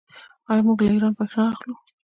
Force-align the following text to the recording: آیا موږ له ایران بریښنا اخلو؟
آیا 0.49 0.61
موږ 0.67 0.79
له 0.85 0.91
ایران 0.93 1.13
بریښنا 1.17 1.43
اخلو؟ 1.51 1.73